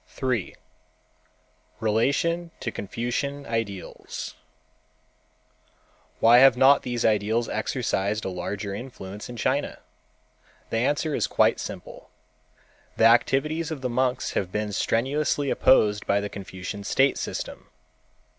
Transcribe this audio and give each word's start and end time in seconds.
3. 0.07 0.55
Relation 1.79 2.49
to 2.59 2.71
Confucian 2.71 3.45
Ideals 3.45 4.33
Why 6.19 6.39
have 6.39 6.57
not 6.57 6.81
these 6.81 7.05
ideals 7.05 7.47
exercised 7.47 8.25
a 8.25 8.29
larger 8.29 8.73
influence 8.73 9.29
in 9.29 9.37
China? 9.37 9.77
The 10.71 10.77
answer 10.79 11.13
is 11.13 11.27
quite 11.27 11.59
simple. 11.59 12.09
The 12.97 13.05
activities 13.05 13.69
of 13.69 13.81
the 13.81 13.91
monks 13.91 14.31
have 14.31 14.51
been 14.51 14.71
strenuously 14.71 15.51
opposed 15.51 16.07
by 16.07 16.19
the 16.19 16.29
Confucian 16.29 16.83
state 16.83 17.19
system. 17.19 17.67